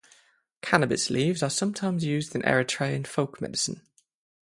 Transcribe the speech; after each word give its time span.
Cannabis 0.63 1.11
leaves 1.11 1.43
are 1.43 1.49
sometimes 1.51 2.03
used 2.03 2.33
in 2.33 2.41
Eritrean 2.41 3.05
folk 3.05 3.39
medicine. 3.39 3.83